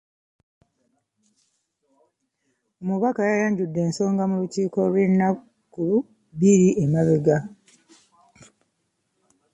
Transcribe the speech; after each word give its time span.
Omubaka 2.81 3.21
yayanjudde 3.29 3.79
ensonga 3.87 4.23
mu 4.29 4.35
lukiiko 4.41 4.79
lw'ennaku 4.91 5.87
bbiri 6.33 6.67
emabega. 6.83 7.37